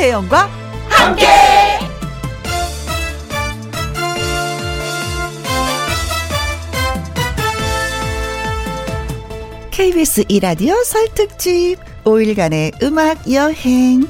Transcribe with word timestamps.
김혜영과 0.00 0.48
함께. 0.88 1.26
KBS 9.70 10.24
이라디오 10.28 10.74
설 10.84 11.06
특집 11.14 11.76
5일간의 12.04 12.82
음악 12.82 13.30
여행. 13.30 14.08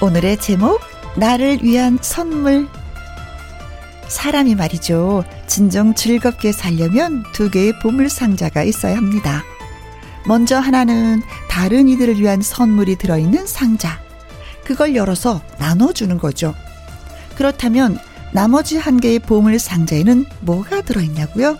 오늘의 0.00 0.36
제목, 0.36 0.80
나를 1.16 1.58
위한 1.62 1.98
선물. 2.00 2.68
사람이 4.10 4.56
말이죠. 4.56 5.24
진정 5.46 5.94
즐겁게 5.94 6.50
살려면 6.52 7.22
두 7.32 7.48
개의 7.48 7.78
보물상자가 7.78 8.64
있어야 8.64 8.96
합니다. 8.96 9.44
먼저 10.26 10.58
하나는 10.58 11.22
다른 11.48 11.88
이들을 11.88 12.20
위한 12.20 12.42
선물이 12.42 12.96
들어있는 12.96 13.46
상자. 13.46 14.00
그걸 14.64 14.94
열어서 14.96 15.40
나눠주는 15.58 16.18
거죠. 16.18 16.54
그렇다면 17.36 17.98
나머지 18.32 18.76
한 18.76 19.00
개의 19.00 19.20
보물 19.20 19.58
상자에는 19.58 20.26
뭐가 20.40 20.82
들어있냐고요? 20.82 21.56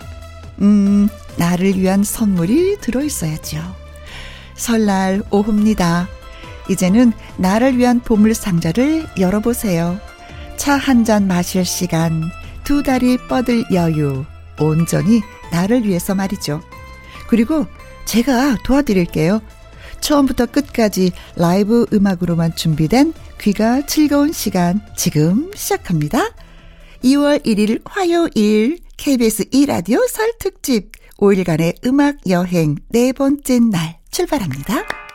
음, 0.61 1.07
나를 1.37 1.77
위한 1.77 2.03
선물이 2.03 2.79
들어있어야죠. 2.81 3.59
설날 4.55 5.23
오후입니다. 5.31 6.07
이제는 6.69 7.13
나를 7.37 7.77
위한 7.77 8.01
보물 8.01 8.35
상자를 8.35 9.07
열어보세요. 9.17 9.99
차 10.57 10.77
한 10.77 11.03
잔 11.03 11.27
마실 11.27 11.65
시간, 11.65 12.29
두 12.63 12.83
다리 12.83 13.17
뻗을 13.27 13.65
여유, 13.71 14.25
온전히 14.59 15.21
나를 15.51 15.83
위해서 15.83 16.15
말이죠. 16.15 16.61
그리고 17.27 17.65
제가 18.05 18.57
도와드릴게요. 18.63 19.41
처음부터 20.01 20.47
끝까지 20.47 21.11
라이브 21.35 21.85
음악으로만 21.93 22.55
준비된 22.55 23.13
귀가 23.39 23.85
즐거운 23.85 24.31
시간 24.31 24.81
지금 24.97 25.51
시작합니다. 25.55 26.31
2월 27.03 27.43
1일 27.45 27.81
화요일 27.85 28.79
KBS 28.97 29.45
2라디오 29.45 30.07
설 30.07 30.33
특집 30.39 30.91
5일간의 31.17 31.85
음악 31.85 32.17
여행 32.27 32.75
네 32.89 33.11
번째 33.13 33.59
날 33.59 33.97
출발합니다. 34.11 35.10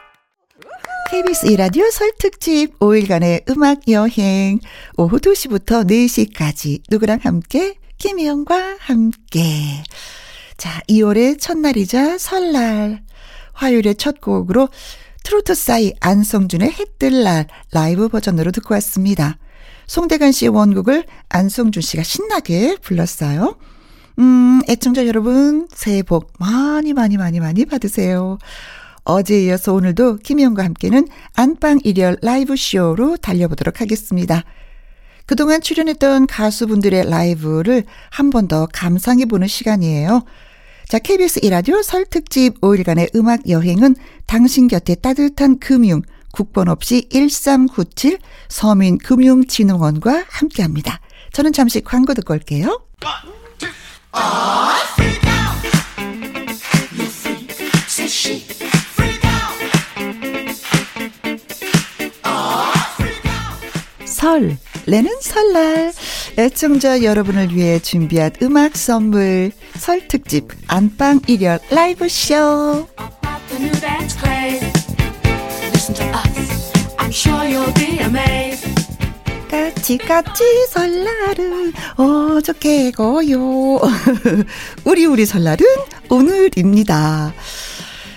KBS 1.09 1.47
이라디오 1.47 1.89
설 1.91 2.11
특집 2.19 2.79
5일간의 2.81 3.49
음악 3.51 3.89
여행 3.89 4.59
오후 4.97 5.19
2시부터 5.19 5.89
4시까지 5.89 6.83
누구랑 6.91 7.21
함께 7.23 7.75
김희영과 7.99 8.77
함께 8.81 9.83
자 10.57 10.81
2월의 10.89 11.41
첫날이자 11.41 12.19
설날 12.19 13.03
화요일의 13.53 13.95
첫 13.95 14.21
곡으로 14.21 14.69
트로트 15.23 15.55
사이 15.55 15.93
안성준의 16.01 16.73
해뜰날 16.73 17.47
라이브 17.73 18.09
버전으로 18.09 18.51
듣고 18.51 18.75
왔습니다. 18.75 19.39
송대관 19.87 20.33
씨의 20.33 20.49
원곡을 20.51 21.05
안성준 21.29 21.83
씨가 21.83 22.03
신나게 22.03 22.77
불렀어요. 22.83 23.57
음, 24.19 24.61
애청자 24.69 25.07
여러분, 25.07 25.69
새해 25.73 26.03
복 26.03 26.33
많이 26.39 26.93
많이 26.93 27.17
많이 27.17 27.39
많이 27.39 27.65
받으세요. 27.65 28.39
어제에 29.07 29.45
이어서 29.45 29.73
오늘도 29.73 30.17
김희영과 30.19 30.63
함께는 30.65 31.09
안방 31.35 31.79
일열 31.85 32.19
라이브 32.23 32.57
쇼로 32.57 33.17
달려보도록 33.17 33.81
하겠습니다. 33.81 34.45
그동안 35.27 35.61
출연했던 35.61 36.27
가수분들의 36.27 37.09
라이브를 37.09 37.85
한 38.11 38.31
번 38.31 38.49
더 38.49 38.67
감상해보는 38.73 39.49
시간이에요. 39.49 40.23
자, 40.89 40.99
KBS 41.01 41.41
이라디오 41.43 41.83
설 41.83 42.05
특집 42.05 42.61
5일간의 42.61 43.15
음악 43.17 43.49
여행은 43.49 43.97
당신 44.27 44.69
곁에 44.69 44.95
따뜻한 44.95 45.59
금융, 45.59 46.03
국번 46.33 46.69
없이 46.69 47.09
1397 47.11 48.19
서민금융진흥원과 48.49 50.27
함께 50.29 50.63
합니다. 50.63 51.01
저는 51.33 51.53
잠시 51.53 51.81
광고 51.81 52.15
듣고 52.15 52.35
올게요. 52.35 52.81
설, 64.27 64.57
내는 64.89 65.13
설날. 65.21 65.93
애청자 66.37 67.05
여러분을 67.05 67.55
위해 67.55 67.79
준비한 67.79 68.33
음악 68.43 68.77
선물, 68.77 69.53
설 69.77 70.09
특집, 70.09 70.49
안방 70.67 71.21
일열 71.29 71.61
라이브 71.71 72.09
쇼. 72.09 72.89
까치까치 79.49 80.45
설날은 80.71 81.73
어저께고요. 81.97 83.39
우리 84.85 85.07
우리 85.07 85.25
설날은 85.25 85.65
오늘입니다. 86.11 87.33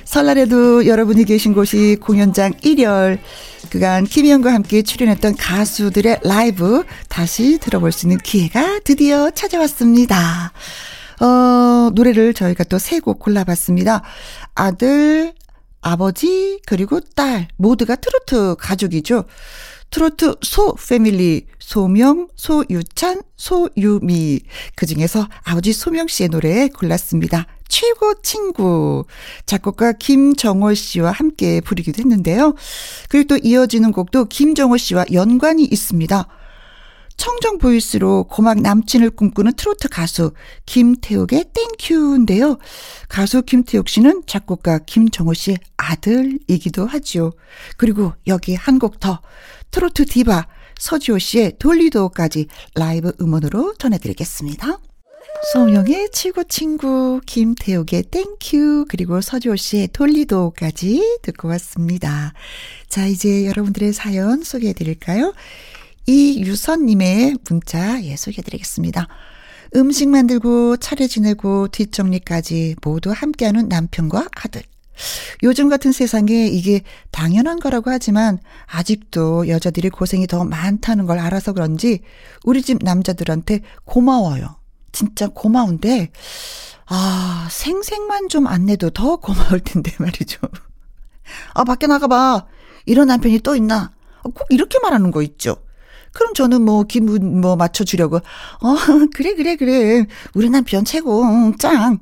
설날에도 0.05 0.87
여러분이 0.87 1.25
계신 1.25 1.53
곳이 1.53 1.97
공연장 2.01 2.53
1열 2.53 3.19
그간 3.69 4.03
김희영과 4.05 4.53
함께 4.53 4.81
출연했던 4.81 5.35
가수들의 5.35 6.19
라이브 6.23 6.83
다시 7.07 7.57
들어볼 7.59 7.91
수 7.91 8.05
있는 8.07 8.17
기회가 8.17 8.79
드디어 8.83 9.29
찾아왔습니다. 9.31 10.51
어, 11.21 11.89
노래를 11.93 12.33
저희가 12.33 12.63
또 12.65 12.77
세 12.77 12.99
곡 12.99 13.19
골라봤습니다. 13.19 14.01
아들, 14.55 15.33
아버지, 15.81 16.59
그리고 16.65 16.99
딸, 17.15 17.47
모두가 17.57 17.95
트로트 17.95 18.55
가족이죠. 18.59 19.25
트로트 19.91 20.35
소 20.41 20.75
패밀리 20.75 21.45
소명, 21.59 22.27
소유찬, 22.35 23.21
소유미 23.37 24.39
그 24.75 24.85
중에서 24.85 25.27
아버지 25.43 25.73
소명 25.73 26.07
씨의 26.07 26.29
노래 26.29 26.67
골랐습니다. 26.69 27.47
최고 27.69 28.13
친구 28.21 29.05
작곡가 29.45 29.93
김정호 29.93 30.73
씨와 30.73 31.11
함께 31.11 31.61
부르기도 31.61 31.99
했는데요. 31.99 32.55
그리고 33.07 33.27
또 33.27 33.37
이어지는 33.41 33.91
곡도 33.93 34.25
김정호 34.25 34.75
씨와 34.77 35.05
연관이 35.13 35.63
있습니다. 35.63 36.27
청정 37.15 37.57
보이스로 37.57 38.23
고막 38.23 38.61
남친을 38.61 39.09
꿈꾸는 39.11 39.53
트로트 39.53 39.89
가수 39.89 40.31
김태욱의 40.65 41.45
땡큐인데요. 41.53 42.57
가수 43.09 43.41
김태욱 43.41 43.89
씨는 43.89 44.23
작곡가 44.25 44.79
김정호 44.79 45.33
씨의 45.33 45.57
아들이기도 45.77 46.85
하죠. 46.85 47.33
그리고 47.77 48.13
여기 48.27 48.55
한 48.55 48.79
곡 48.79 48.99
더 49.01 49.19
트로트 49.71 50.05
디바 50.05 50.47
서지오 50.79 51.19
씨의 51.19 51.57
돌리도까지 51.59 52.47
라이브 52.75 53.11
음원으로 53.19 53.73
전해드리겠습니다. 53.77 54.79
소명의 55.53 56.09
최고 56.11 56.43
친구, 56.43 57.21
김태욱의 57.25 58.03
땡큐, 58.11 58.85
그리고 58.89 59.21
서지오 59.21 59.55
씨의 59.55 59.89
돌리도까지 59.89 61.19
듣고 61.21 61.47
왔습니다. 61.49 62.33
자, 62.87 63.05
이제 63.07 63.45
여러분들의 63.45 63.93
사연 63.93 64.43
소개해 64.43 64.73
드릴까요? 64.73 65.33
이유선 66.05 66.85
님의 66.85 67.37
문자, 67.49 68.03
예, 68.03 68.15
소개해 68.15 68.41
드리겠습니다. 68.41 69.07
음식 69.75 70.09
만들고 70.09 70.77
차례 70.77 71.07
지내고 71.07 71.67
뒷정리까지 71.69 72.75
모두 72.83 73.11
함께하는 73.11 73.69
남편과 73.69 74.27
아들. 74.35 74.61
요즘 75.43 75.69
같은 75.69 75.91
세상에 75.91 76.47
이게 76.47 76.81
당연한 77.11 77.59
거라고 77.59 77.89
하지만 77.89 78.39
아직도 78.65 79.47
여자들이 79.47 79.89
고생이 79.89 80.27
더 80.27 80.43
많다는 80.43 81.05
걸 81.05 81.19
알아서 81.19 81.53
그런지 81.53 82.01
우리 82.43 82.61
집 82.61 82.79
남자들한테 82.83 83.61
고마워요. 83.85 84.58
진짜 84.91 85.27
고마운데, 85.27 86.11
아, 86.87 87.47
생색만 87.51 88.29
좀 88.29 88.47
안 88.47 88.65
내도 88.65 88.89
더 88.89 89.17
고마울 89.17 89.59
텐데 89.61 89.91
말이죠. 89.99 90.39
아, 91.53 91.63
밖에 91.63 91.87
나가봐. 91.87 92.45
이런 92.85 93.07
남편이 93.07 93.39
또 93.39 93.55
있나? 93.55 93.91
꼭 94.23 94.39
이렇게 94.49 94.79
말하는 94.79 95.11
거 95.11 95.21
있죠. 95.21 95.57
그럼 96.13 96.33
저는 96.33 96.63
뭐 96.63 96.83
기분 96.83 97.39
뭐 97.41 97.55
맞춰주려고, 97.55 98.17
어, 98.17 98.75
그래, 99.15 99.35
그래, 99.35 99.55
그래. 99.55 100.05
우리 100.33 100.49
남편 100.49 100.83
최고, 100.85 101.23
짱. 101.59 101.99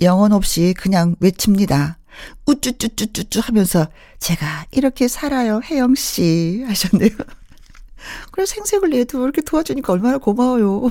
영혼 0.00 0.32
없이 0.32 0.74
그냥 0.76 1.14
외칩니다. 1.20 1.98
우쭈쭈쭈쭈쭈 2.46 3.40
하면서 3.42 3.86
제가 4.18 4.66
이렇게 4.72 5.06
살아요, 5.08 5.60
혜영 5.64 5.94
씨 5.94 6.64
하셨네요. 6.66 7.10
그래 8.32 8.46
생색을 8.46 8.90
내도 8.90 9.22
이렇게 9.22 9.42
도와주니까 9.42 9.92
얼마나 9.92 10.18
고마워요. 10.18 10.90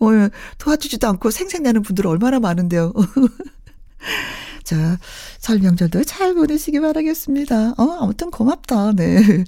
어, 0.00 0.06
도와주지도 0.58 1.06
않고 1.08 1.30
생색내는 1.30 1.82
분들 1.82 2.06
얼마나 2.06 2.40
많은데요. 2.40 2.92
자, 4.64 4.98
설 5.38 5.58
명절도 5.58 6.04
잘 6.04 6.34
보내시기 6.34 6.80
바라겠습니다. 6.80 7.74
어, 7.76 7.98
아무튼 8.00 8.30
고맙다. 8.30 8.92
네. 8.92 9.44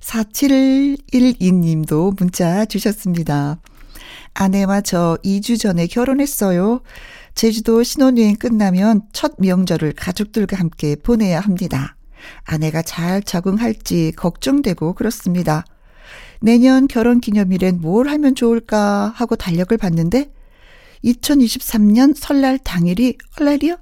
4712님도 0.00 2.16
문자 2.18 2.64
주셨습니다. 2.64 3.58
아내와 4.34 4.80
저 4.82 5.18
2주 5.24 5.60
전에 5.60 5.86
결혼했어요. 5.86 6.82
제주도 7.34 7.82
신혼여행 7.82 8.36
끝나면 8.36 9.02
첫 9.12 9.34
명절을 9.38 9.94
가족들과 9.94 10.56
함께 10.56 10.96
보내야 10.96 11.40
합니다. 11.40 11.96
아내가 12.44 12.82
잘 12.82 13.22
적응할지 13.22 14.12
걱정되고 14.16 14.94
그렇습니다. 14.94 15.64
내년 16.40 16.88
결혼 16.88 17.20
기념일엔 17.20 17.80
뭘 17.80 18.08
하면 18.08 18.34
좋을까 18.34 19.12
하고 19.14 19.36
달력을 19.36 19.76
봤는데 19.76 20.30
2023년 21.04 22.14
설날 22.16 22.58
당일이 22.58 23.18
설날이요? 23.36 23.76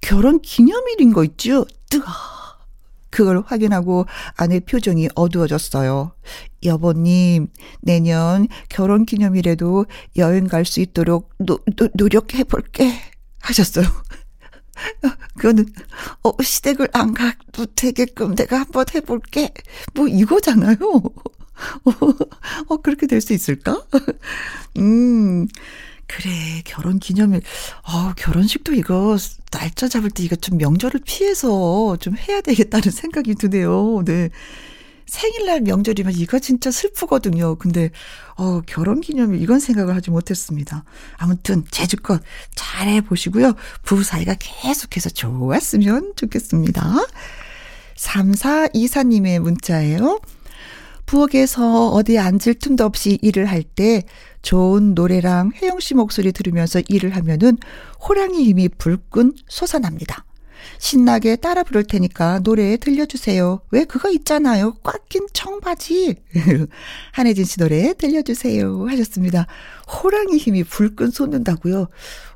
결혼 0.00 0.40
기념일인 0.40 1.12
거 1.12 1.24
있죠? 1.24 1.64
뜨거. 1.90 2.06
그걸 3.10 3.42
확인하고 3.46 4.04
아내 4.36 4.60
표정이 4.60 5.08
어두워졌어요. 5.14 6.12
여보님, 6.64 7.48
내년 7.80 8.46
결혼 8.68 9.06
기념일에도 9.06 9.86
여행 10.16 10.48
갈 10.48 10.64
수 10.66 10.80
있도록 10.80 11.32
노, 11.38 11.58
노, 11.76 11.88
노력해 11.94 12.44
볼게. 12.44 12.92
하셨어요. 13.40 13.86
그거는, 15.38 15.66
어, 16.24 16.42
시댁을 16.42 16.88
안 16.92 17.14
가도 17.14 17.64
되게끔 17.74 18.34
내가 18.34 18.58
한번 18.60 18.84
해볼게. 18.94 19.52
뭐, 19.94 20.08
이거잖아요. 20.08 20.76
어, 22.68 22.76
그렇게 22.78 23.06
될 23.06 23.20
수 23.20 23.32
있을까? 23.32 23.82
음, 24.78 25.48
그래, 26.06 26.62
결혼 26.64 26.98
기념일. 26.98 27.40
어, 27.82 28.12
결혼식도 28.16 28.74
이거, 28.74 29.16
날짜 29.50 29.88
잡을 29.88 30.10
때 30.10 30.22
이거 30.22 30.36
좀 30.36 30.58
명절을 30.58 31.00
피해서 31.04 31.96
좀 32.00 32.16
해야 32.16 32.40
되겠다는 32.40 32.90
생각이 32.92 33.34
드네요. 33.34 34.02
네. 34.04 34.30
생일날 35.06 35.60
명절이면 35.60 36.14
이거 36.16 36.38
진짜 36.40 36.70
슬프거든요. 36.72 37.54
근데, 37.56 37.90
어, 38.36 38.60
결혼 38.66 39.00
기념일 39.00 39.40
이건 39.40 39.60
생각을 39.60 39.94
하지 39.94 40.10
못했습니다. 40.10 40.84
아무튼, 41.16 41.64
제주껏 41.70 42.20
잘 42.56 42.88
해 42.88 43.00
보시고요. 43.00 43.54
부부 43.84 44.02
사이가 44.04 44.34
계속해서 44.38 45.10
좋았으면 45.10 46.14
좋겠습니다. 46.16 46.82
3424님의 47.96 49.38
문자예요. 49.40 50.20
부엌에서 51.06 51.90
어디 51.90 52.18
앉을 52.18 52.54
틈도 52.60 52.84
없이 52.84 53.18
일을 53.22 53.46
할 53.46 53.62
때 53.62 54.02
좋은 54.42 54.94
노래랑 54.94 55.52
혜영 55.56 55.80
씨 55.80 55.94
목소리 55.94 56.32
들으면서 56.32 56.80
일을 56.88 57.16
하면은 57.16 57.58
호랑이 58.08 58.44
힘이 58.44 58.68
불끈 58.68 59.34
솟아납니다. 59.48 60.24
신나게 60.78 61.36
따라 61.36 61.62
부를 61.62 61.84
테니까 61.84 62.40
노래 62.40 62.76
들려주세요. 62.76 63.60
왜 63.70 63.84
그거 63.84 64.10
있잖아요. 64.10 64.74
꽉 64.82 65.08
낀 65.08 65.26
청바지. 65.32 66.16
한혜진 67.12 67.44
씨 67.44 67.58
노래 67.58 67.94
들려주세요. 67.94 68.88
하셨습니다. 68.88 69.46
호랑이 69.86 70.36
힘이 70.36 70.64
불끈 70.64 71.12
솟는다고요. 71.12 71.86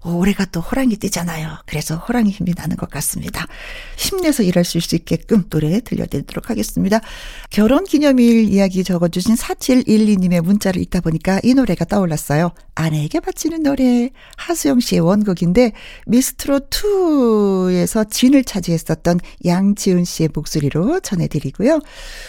올해가 0.04 0.44
또 0.46 0.60
호랑이 0.60 0.96
띠잖아요. 0.96 1.58
그래서 1.66 1.96
호랑이 1.96 2.30
힘이 2.30 2.54
나는 2.56 2.76
것 2.76 2.88
같습니다. 2.90 3.46
힘내서 3.96 4.44
일할 4.44 4.64
수 4.64 4.78
있게끔 4.78 5.48
노래 5.50 5.80
들려드리도록 5.80 6.48
하겠습니다. 6.48 7.00
결혼 7.50 7.84
기념일 7.84 8.50
이야기 8.50 8.84
적어주신 8.84 9.34
4712님의 9.34 10.42
문자를 10.42 10.80
읽다 10.82 11.00
보니까 11.00 11.40
이 11.42 11.54
노래가 11.54 11.84
떠올랐어요. 11.84 12.52
아내에게 12.74 13.20
바치는 13.20 13.62
노래. 13.62 14.10
하수영 14.36 14.80
씨의 14.80 15.00
원곡인데 15.00 15.72
미스트롯2에서 16.06 18.08
진을 18.10 18.44
차지했었던 18.44 19.20
양지은 19.44 20.04
씨의 20.04 20.30
목소리로 20.34 21.00
전해드리고요. 21.00 21.80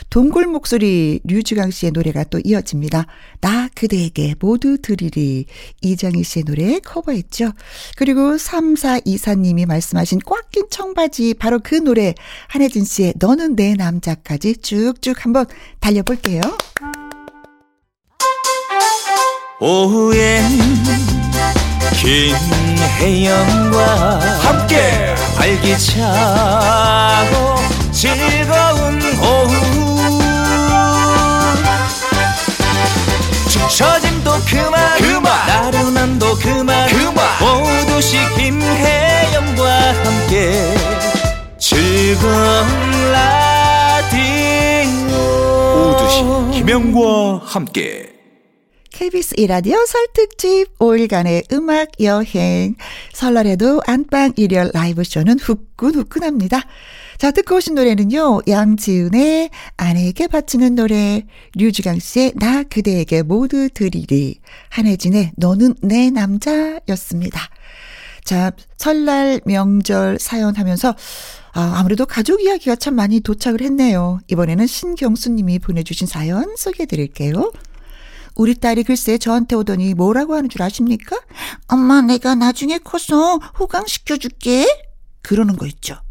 동굴 0.09 0.47
목소리 0.47 1.19
류주강 1.23 1.71
씨의 1.71 1.91
노래가 1.91 2.23
또 2.25 2.39
이어집니다. 2.43 3.07
나 3.41 3.69
그대에게 3.75 4.35
모두 4.39 4.77
드리리. 4.81 5.45
이장희 5.81 6.23
씨의 6.23 6.45
노래 6.45 6.79
커버했죠. 6.79 7.51
그리고 7.95 8.35
3424님이 8.35 9.65
말씀하신 9.65 10.19
꽉 10.25 10.51
낀 10.51 10.65
청바지 10.69 11.35
바로 11.35 11.59
그 11.63 11.75
노래 11.75 12.13
한혜진 12.49 12.83
씨의 12.83 13.13
너는 13.17 13.55
내 13.55 13.73
남자까지 13.73 14.57
쭉쭉 14.57 15.23
한번 15.23 15.45
달려볼게요. 15.79 16.41
오후엔 19.61 20.43
김혜영과 22.99 24.19
함께 24.39 25.15
활기차고 25.41 26.05
즐거운 27.91 29.01
오후. 29.19 30.21
축처짐도 33.49 34.31
그만 34.45 34.97
그만. 34.99 35.47
나른함도 35.47 36.35
그만. 36.35 36.87
그만. 36.89 37.25
오두시 37.41 38.17
김혜영과 38.37 39.95
함께 40.03 40.75
즐거운 41.57 43.11
라디오. 43.11 45.17
오두시 45.95 46.23
김혜영과 46.59 47.41
함께 47.45 48.11
KBS 49.01 49.33
이라디오 49.37 49.83
설 49.87 50.05
특집 50.13 50.77
5일간의 50.77 51.51
음악 51.53 51.89
여행. 52.01 52.75
설날에도 53.13 53.81
안방 53.87 54.31
일열 54.35 54.69
라이브 54.75 55.03
쇼는 55.03 55.39
후끈후끈합니다. 55.39 56.61
자, 57.17 57.31
듣고 57.31 57.55
오신 57.55 57.73
노래는요, 57.73 58.41
양지은의 58.47 59.49
아내에게 59.77 60.27
바치는 60.27 60.75
노래, 60.75 61.25
류주강 61.55 61.97
씨의 61.97 62.33
나 62.35 62.61
그대에게 62.61 63.23
모두 63.23 63.69
드리리, 63.73 64.39
한혜진의 64.69 65.31
너는 65.35 65.73
내 65.81 66.11
남자였습니다. 66.11 67.39
자, 68.23 68.51
설날 68.77 69.41
명절 69.45 70.19
사연 70.19 70.55
하면서 70.55 70.95
아, 71.53 71.73
아무래도 71.77 72.05
가족 72.05 72.43
이야기가 72.43 72.75
참 72.75 72.93
많이 72.93 73.19
도착을 73.19 73.61
했네요. 73.61 74.19
이번에는 74.27 74.67
신경수 74.67 75.31
님이 75.31 75.57
보내주신 75.57 76.05
사연 76.05 76.55
소개해 76.55 76.85
드릴게요. 76.85 77.51
우리 78.35 78.55
딸이 78.55 78.83
글쎄 78.83 79.17
저한테 79.17 79.55
오더니 79.55 79.93
뭐라고 79.93 80.35
하는 80.35 80.49
줄 80.49 80.61
아십니까? 80.61 81.19
엄마, 81.67 82.01
내가 82.01 82.35
나중에 82.35 82.77
커서 82.79 83.37
호강시켜줄게. 83.59 84.67
그러는 85.21 85.55
거 85.55 85.67
있죠. 85.67 86.01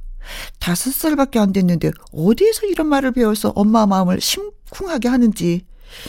다섯 0.59 0.93
살밖에 0.93 1.39
안 1.39 1.53
됐는데 1.53 1.91
어디에서 2.13 2.67
이런 2.67 2.87
말을 2.87 3.13
배워서 3.13 3.53
엄마 3.55 3.87
마음을 3.87 4.21
심쿵하게 4.21 5.09
하는지. 5.09 5.67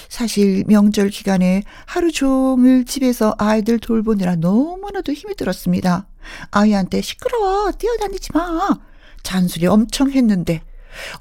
사실 0.09 0.63
명절 0.67 1.09
기간에 1.09 1.63
하루 1.85 2.11
종일 2.11 2.85
집에서 2.85 3.33
아이들 3.39 3.79
돌보느라 3.79 4.35
너무나도 4.35 5.11
힘이 5.11 5.35
들었습니다. 5.35 6.07
아이한테 6.51 7.01
시끄러워, 7.01 7.71
뛰어다니지 7.71 8.29
마. 8.33 8.77
잔소리 9.23 9.65
엄청 9.67 10.11
했는데 10.11 10.61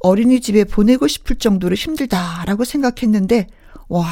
어린이집에 0.01 0.65
보내고 0.65 1.07
싶을 1.09 1.37
정도로 1.37 1.75
힘들다라고 1.75 2.65
생각했는데 2.65 3.47
와 3.89 4.07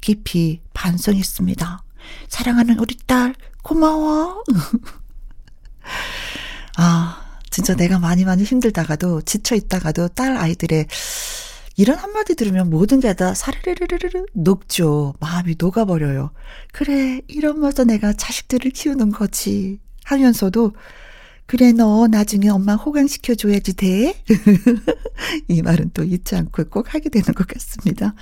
깊이 0.00 0.60
반성했습니다. 0.74 1.82
사랑하는 2.28 2.78
우리 2.78 2.96
딸, 3.06 3.34
고마워. 3.62 4.42
아, 6.76 7.38
진짜 7.50 7.74
내가 7.74 7.98
많이 7.98 8.24
많이 8.24 8.44
힘들다가도, 8.44 9.22
지쳐 9.22 9.54
있다가도 9.54 10.08
딸 10.08 10.36
아이들의 10.36 10.86
이런 11.76 11.96
한마디 11.98 12.34
들으면 12.34 12.68
모든 12.70 13.00
게 13.00 13.14
다 13.14 13.34
사르르르르르 13.34 14.26
녹죠. 14.34 15.14
마음이 15.20 15.56
녹아버려요. 15.58 16.30
그래, 16.72 17.20
이러면서 17.28 17.84
내가 17.84 18.12
자식들을 18.12 18.70
키우는 18.70 19.10
거지. 19.12 19.78
하면서도, 20.04 20.72
그래, 21.46 21.72
너 21.72 22.06
나중에 22.06 22.48
엄마 22.48 22.76
호강시켜줘야지 22.76 23.74
돼? 23.74 24.14
이 25.48 25.62
말은 25.62 25.90
또 25.94 26.04
잊지 26.04 26.36
않고 26.36 26.64
꼭 26.70 26.94
하게 26.94 27.08
되는 27.08 27.26
것 27.34 27.46
같습니다. 27.48 28.14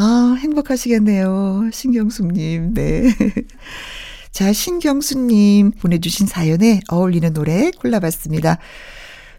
아, 0.00 0.36
행복하시겠네요. 0.38 1.70
신경숙님, 1.72 2.72
네. 2.72 3.08
자, 4.30 4.52
신경수님 4.52 5.72
보내주신 5.72 6.28
사연에 6.28 6.78
어울리는 6.88 7.32
노래 7.32 7.72
골라봤습니다. 7.72 8.58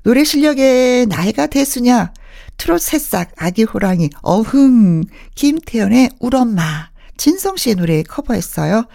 노래 0.03 0.25
실력에 0.25 1.05
나이가 1.07 1.47
대수냐? 1.47 2.11
트롯 2.57 2.81
새싹, 2.81 3.31
아기 3.37 3.63
호랑이, 3.63 4.09
어흥, 4.21 5.05
김태연의 5.35 6.09
울엄마, 6.19 6.89
진성 7.19 7.57
씨의 7.57 7.75
노래 7.75 8.01
커버했어요. 8.01 8.85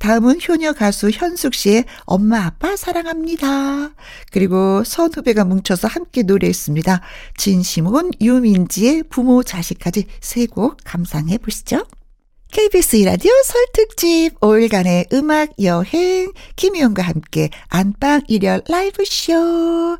다음은 0.00 0.40
효녀 0.48 0.72
가수 0.72 1.10
현숙 1.10 1.54
씨의 1.54 1.84
엄마 2.06 2.44
아빠 2.46 2.74
사랑합니다. 2.74 3.90
그리고 4.32 4.82
선후배가 4.82 5.44
뭉쳐서 5.44 5.86
함께 5.86 6.22
노래했습니다. 6.22 7.02
진심은 7.36 8.12
유민지의 8.20 9.04
부모 9.10 9.42
자식까지 9.44 10.06
세 10.20 10.46
곡 10.46 10.78
감상해 10.84 11.38
보시죠. 11.38 11.84
KBS 12.52 12.96
이라디오 12.96 13.32
설특집 13.44 14.40
5일간의 14.40 15.12
음악 15.12 15.50
여행 15.62 16.32
김희영과 16.54 17.02
함께 17.02 17.50
안방 17.68 18.22
일열 18.28 18.62
라이브 18.68 19.04
쇼 19.04 19.98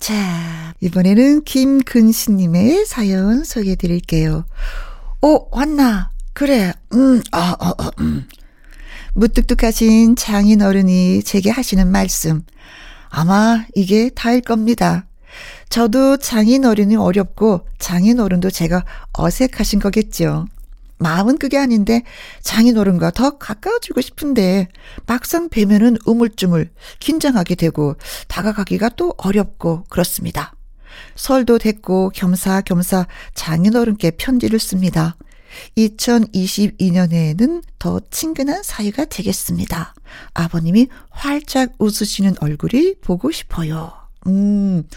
자 0.00 0.74
이번에는 0.80 1.44
김근신님의 1.44 2.86
사연 2.86 3.44
소개해 3.44 3.76
드릴게요 3.76 4.46
오 5.20 5.46
왔나 5.56 6.10
그래, 6.34 6.72
음, 6.92 7.22
아, 7.30 7.54
아, 7.60 7.74
아, 7.78 7.90
음. 8.00 8.26
무뚝뚝하신 9.14 10.16
장인 10.16 10.62
어른이 10.62 11.22
제게 11.22 11.48
하시는 11.48 11.86
말씀. 11.86 12.42
아마 13.08 13.64
이게 13.76 14.10
다일 14.10 14.40
겁니다. 14.40 15.06
저도 15.68 16.16
장인 16.16 16.64
어른이 16.64 16.96
어렵고 16.96 17.68
장인 17.78 18.18
어른도 18.18 18.50
제가 18.50 18.84
어색하신 19.12 19.78
거겠죠. 19.78 20.46
마음은 20.98 21.38
그게 21.38 21.56
아닌데 21.56 22.02
장인 22.42 22.78
어른과 22.78 23.12
더 23.12 23.38
가까워지고 23.38 24.00
싶은데 24.00 24.68
막상 25.06 25.48
뵈면은 25.48 25.96
우물쭈물 26.04 26.70
긴장하게 26.98 27.54
되고 27.54 27.94
다가가기가 28.26 28.90
또 28.90 29.14
어렵고 29.18 29.84
그렇습니다. 29.88 30.52
설도 31.14 31.58
됐고 31.58 32.10
겸사겸사 32.10 33.06
장인 33.34 33.76
어른께 33.76 34.12
편지를 34.12 34.58
씁니다. 34.58 35.16
2022년에는 35.76 37.62
더 37.78 38.00
친근한 38.10 38.62
사이가 38.62 39.06
되겠습니다. 39.06 39.94
아버님이 40.34 40.88
활짝 41.10 41.74
웃으시는 41.78 42.34
얼굴이 42.40 42.96
보고 43.00 43.30
싶어요. 43.30 43.92
음, 44.26 44.88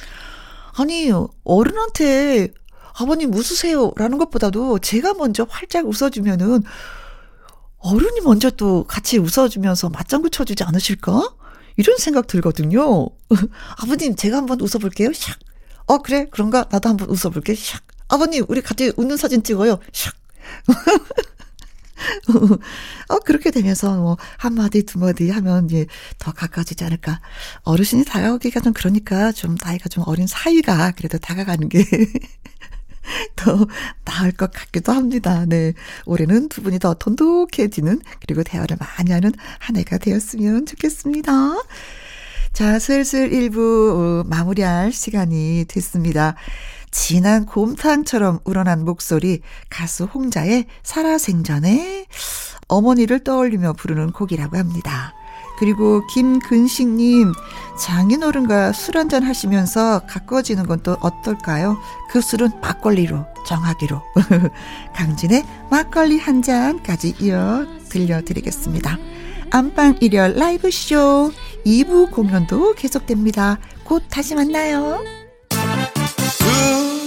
아니, 0.78 1.12
어른한테 1.44 2.50
아버님 3.00 3.34
웃으세요 3.34 3.92
라는 3.96 4.18
것보다도 4.18 4.80
제가 4.80 5.14
먼저 5.14 5.46
활짝 5.50 5.86
웃어주면은 5.86 6.64
어른이 7.78 8.22
먼저 8.22 8.50
또 8.50 8.84
같이 8.86 9.18
웃어주면서 9.18 9.90
맞장구 9.90 10.30
쳐주지 10.32 10.64
않으실까? 10.64 11.36
이런 11.78 11.98
생각 11.98 12.26
들거든요. 12.28 13.08
아버님, 13.78 14.16
제가 14.16 14.38
한번 14.38 14.60
웃어볼게요. 14.62 15.10
샥. 15.10 15.38
어, 15.86 16.00
그래. 16.00 16.26
그런가? 16.32 16.66
나도 16.72 16.90
한번 16.90 17.10
웃어볼게. 17.10 17.54
샥. 17.54 17.80
아버님, 18.08 18.46
우리 18.48 18.62
같이 18.62 18.92
웃는 18.98 19.16
사진 19.16 19.44
찍어요. 19.44 19.78
샥. 19.92 20.14
어, 23.10 23.20
그렇게 23.20 23.52
되면서 23.52 23.96
뭐, 23.98 24.18
한마디, 24.38 24.84
두마디 24.84 25.30
하면 25.30 25.66
이제 25.66 25.86
더 26.20 26.32
가까워지지 26.32 26.84
않을까. 26.84 27.20
어르신이 27.64 28.06
다가오기가 28.06 28.60
좀 28.60 28.74
그러니까 28.74 29.32
좀 29.32 29.56
나이가 29.64 29.90
좀 29.90 30.04
어린 30.08 30.28
사이가 30.28 30.92
그래도 30.92 31.18
다가가는 31.18 31.70
게 31.70 31.84
더 33.36 33.66
나을 34.04 34.32
것 34.32 34.52
같기도 34.52 34.92
합니다. 34.92 35.46
네. 35.48 35.74
올해는 36.06 36.50
두 36.50 36.62
분이 36.62 36.80
더 36.80 36.94
돈독해지는 36.94 38.02
그리고 38.22 38.44
대화를 38.44 38.78
많이 38.78 39.12
하는 39.12 39.32
한 39.60 39.78
해가 39.78 39.98
되었으면 39.98 40.66
좋겠습니다. 40.66 41.32
자, 42.54 42.80
슬슬 42.80 43.30
1부 43.30 43.58
어, 43.60 44.24
마무리할 44.28 44.92
시간이 44.92 45.66
됐습니다. 45.68 46.36
진한 46.92 47.46
곰탕처럼 47.46 48.40
우러난 48.44 48.86
목소리 48.86 49.42
가수 49.70 50.06
홍자의 50.06 50.66
살아생전에 50.84 52.06
어머니를 52.68 53.24
떠올리며 53.24 53.74
부르는 53.74 54.12
곡이라고 54.12 54.58
합니다. 54.58 55.14
그리고 55.60 56.06
김근식님 56.08 57.34
장인어른과 57.80 58.74
술 58.74 58.98
한잔 58.98 59.24
하시면서 59.24 60.00
가까워지는 60.08 60.68
건 60.68 60.78
또 60.84 60.96
어떨까요? 61.02 61.78
그 62.12 62.22
술은 62.22 62.62
막걸리로 62.62 63.26
정하기로 63.48 64.02
강진의 64.94 65.44
막걸리 65.72 66.20
한 66.20 66.42
잔까지 66.44 67.16
이어 67.20 67.66
들려드리겠습니다. 67.90 68.98
안방 69.50 69.98
일열 70.00 70.36
라이브쇼 70.36 71.32
2부 71.66 72.12
공연도 72.12 72.74
계속됩니다. 72.76 73.58
곧 73.84 74.04
다시 74.10 74.36
만나요. 74.36 75.17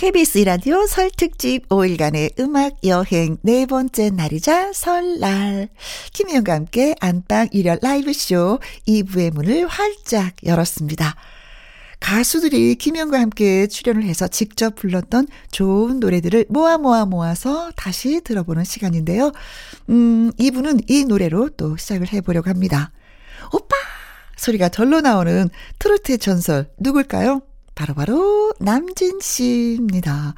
KBS 0.00 0.38
라디오 0.38 0.86
설 0.86 1.10
특집 1.10 1.68
5일간의 1.68 2.40
음악 2.40 2.72
여행 2.84 3.36
네 3.42 3.66
번째 3.66 4.08
날이자 4.08 4.72
설날. 4.72 5.68
김희영과 6.14 6.54
함께 6.54 6.94
안방 7.00 7.48
일열 7.52 7.80
라이브쇼 7.82 8.60
2부의 8.88 9.34
문을 9.34 9.66
활짝 9.66 10.36
열었습니다. 10.42 11.16
가수들이 12.00 12.76
김희영과 12.76 13.20
함께 13.20 13.66
출연을 13.66 14.04
해서 14.04 14.26
직접 14.26 14.74
불렀던 14.74 15.28
좋은 15.50 16.00
노래들을 16.00 16.46
모아 16.48 16.78
모아 16.78 17.04
모아서 17.04 17.70
다시 17.76 18.22
들어보는 18.22 18.64
시간인데요. 18.64 19.32
음, 19.90 20.32
2부는 20.38 20.84
이 20.88 21.04
노래로 21.04 21.50
또 21.58 21.76
시작을 21.76 22.10
해보려고 22.10 22.48
합니다. 22.48 22.90
오빠! 23.52 23.76
소리가 24.38 24.70
절로 24.70 25.02
나오는 25.02 25.50
트로트의 25.78 26.16
전설 26.16 26.70
누굴까요? 26.78 27.42
바로바로 27.74 28.14
바로 28.14 28.52
남진 28.58 29.20
씨입니다. 29.20 30.34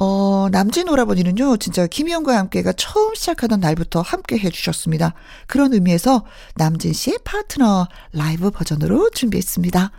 어, 0.00 0.48
남진 0.52 0.88
오라버니는요, 0.88 1.56
진짜 1.56 1.88
김희영과 1.88 2.38
함께가 2.38 2.72
처음 2.74 3.16
시작하던 3.16 3.58
날부터 3.58 4.00
함께 4.00 4.38
해주셨습니다. 4.38 5.14
그런 5.48 5.72
의미에서 5.72 6.24
남진 6.54 6.92
씨의 6.92 7.18
파트너 7.24 7.88
라이브 8.12 8.50
버전으로 8.50 9.10
준비했습니다. 9.10 9.90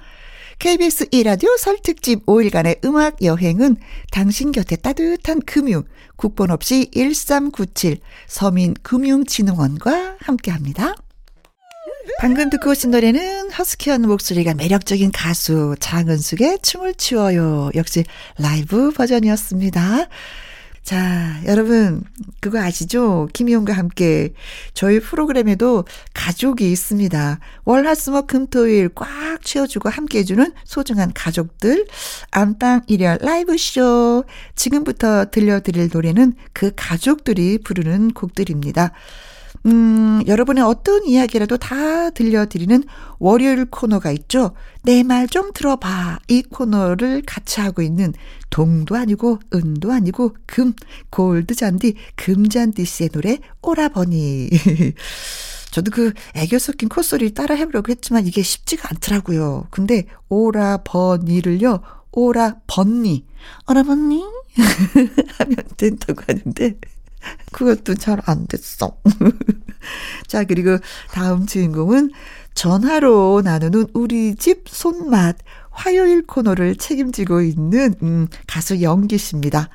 KBS 0.60 1.10
1라디오 1.10 1.58
설 1.58 1.80
특집 1.82 2.26
5일간의 2.26 2.84
음악 2.86 3.22
여행은 3.22 3.78
당신 4.12 4.52
곁에 4.54 4.78
따뜻한 4.78 5.42
금융, 5.42 5.84
국번 6.16 6.52
없이 6.52 6.90
1397 6.94 8.00
서민금융진흥원과 8.28 10.18
함께 10.20 10.52
합니다. 10.52 10.96
방금 12.18 12.50
듣고 12.50 12.72
오신 12.72 12.92
노래는 12.92 13.52
허스키한 13.52 14.02
목소리가 14.02 14.54
매력적인 14.54 15.12
가수 15.12 15.76
장은숙의 15.80 16.60
춤을 16.62 16.96
추어요. 16.96 17.70
역시 17.76 18.04
라이브 18.38 18.92
버전이었습니다. 18.92 20.08
자, 20.84 21.40
여러분, 21.46 22.04
그거 22.40 22.60
아시죠? 22.60 23.30
김희용과 23.34 23.74
함께 23.74 24.34
저희 24.74 25.00
프로그램에도 25.00 25.86
가족이 26.14 26.72
있습니다. 26.72 27.40
월, 27.66 27.86
화, 27.86 27.94
수, 27.94 28.12
목, 28.12 28.28
금, 28.28 28.48
토 28.48 28.68
일 28.68 28.90
꽉 28.96 29.44
채워주고 29.44 29.88
함께 29.90 30.20
해주는 30.20 30.52
소중한 30.66 31.12
가족들. 31.14 31.86
안방 32.32 32.82
일열 32.88 33.20
라이브쇼. 33.22 34.24
지금부터 34.56 35.30
들려드릴 35.32 35.90
노래는 35.94 36.34
그 36.54 36.72
가족들이 36.76 37.60
부르는 37.60 38.12
곡들입니다. 38.14 38.92
음, 39.66 40.22
여러분의 40.26 40.64
어떤 40.64 41.06
이야기라도 41.06 41.58
다 41.58 42.10
들려드리는 42.12 42.84
월요일 43.20 43.66
코너가 43.66 44.12
있죠. 44.12 44.54
내 44.84 45.04
말 45.04 45.28
좀 45.28 45.52
들어봐. 45.54 46.20
이 46.30 46.42
코너를 46.44 47.24
같이 47.26 47.60
하고 47.62 47.82
있는 47.82 48.14
동도 48.50 48.96
아니고 48.96 49.40
은도 49.54 49.92
아니고 49.92 50.36
금, 50.46 50.74
골드 51.10 51.56
잔디, 51.56 51.96
금잔디 52.16 52.86
씨의 52.86 53.10
노래 53.10 53.40
오라버니. 53.62 54.50
저도 55.72 55.92
그 55.92 56.14
애교 56.36 56.58
섞인 56.58 56.90
콧소리를 56.90 57.34
따라 57.36 57.54
해보려고 57.56 57.92
했지만 57.92 58.26
이게 58.26 58.42
쉽지가 58.42 58.88
않더라고요. 58.92 59.68
근데 59.70 60.06
오라버니를요. 60.30 61.82
오라 62.12 62.56
번니. 62.66 63.26
오라 63.70 63.84
번니? 63.84 64.24
하면 65.38 65.56
된다고 65.78 66.24
하는데 66.28 66.76
그것도 67.52 67.96
잘 67.96 68.20
안 68.26 68.48
됐어. 68.48 68.98
자, 70.28 70.44
그리고 70.44 70.78
다음 71.12 71.46
주인공은 71.46 72.12
전화로 72.54 73.42
나누는 73.44 73.88
우리 73.94 74.36
집 74.36 74.64
손맛 74.68 75.38
화요일 75.72 76.26
코너를 76.26 76.76
책임지고 76.76 77.42
있는 77.42 77.96
음, 78.02 78.28
가수 78.48 78.82
영기 78.82 79.18
씨입니다. 79.18 79.70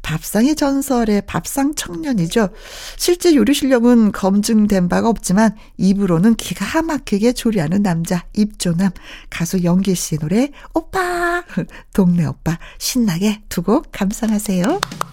밥상의 0.00 0.56
전설의 0.56 1.22
밥상 1.26 1.74
청년이죠. 1.74 2.48
실제 2.96 3.34
요리 3.34 3.52
실력은 3.52 4.12
검증된 4.12 4.88
바가 4.88 5.10
없지만 5.10 5.54
입으로는 5.76 6.36
기가 6.36 6.80
막히게 6.80 7.34
조리하는 7.34 7.82
남자 7.82 8.24
입조남 8.34 8.90
가수 9.28 9.62
영기 9.62 9.94
씨의 9.94 10.20
노래 10.20 10.50
오빠 10.72 11.44
동네 11.92 12.24
오빠 12.24 12.58
신나게 12.78 13.42
두 13.50 13.62
곡 13.62 13.92
감상하세요. 13.92 15.09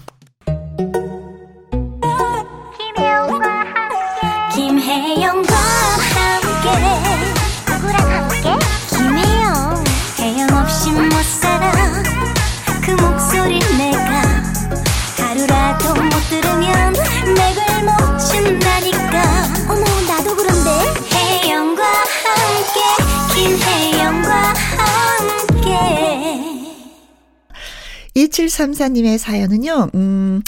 2734님의 28.37 29.17
사연은요, 29.17 29.89
음, 29.95 30.41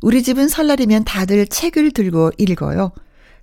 우리 0.00 0.22
집은 0.22 0.48
설날이면 0.48 1.04
다들 1.04 1.46
책을 1.46 1.92
들고 1.92 2.32
읽어요. 2.38 2.92